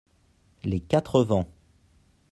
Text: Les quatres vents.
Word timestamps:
Les 0.63 0.79
quatres 0.81 1.21
vents. 1.23 1.47